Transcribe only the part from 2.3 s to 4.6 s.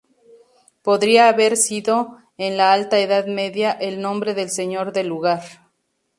en la alta edad media, el nombre del